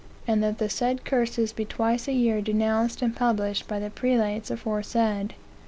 [0.25, 4.49] And that the said Curses be twice a year denounced and published by the prelates
[4.49, 5.35] aforesaid.